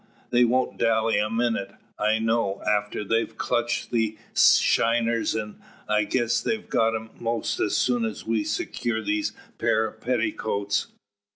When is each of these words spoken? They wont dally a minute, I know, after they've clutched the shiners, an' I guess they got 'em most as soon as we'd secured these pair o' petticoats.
They 0.31 0.45
wont 0.45 0.79
dally 0.79 1.19
a 1.19 1.29
minute, 1.29 1.75
I 1.99 2.17
know, 2.17 2.63
after 2.63 3.03
they've 3.03 3.37
clutched 3.37 3.91
the 3.91 4.17
shiners, 4.33 5.35
an' 5.35 5.61
I 5.87 6.05
guess 6.05 6.41
they 6.41 6.57
got 6.57 6.95
'em 6.95 7.11
most 7.19 7.59
as 7.59 7.77
soon 7.77 8.03
as 8.05 8.25
we'd 8.25 8.45
secured 8.45 9.05
these 9.05 9.33
pair 9.59 9.87
o' 9.87 9.91
petticoats. 9.93 10.87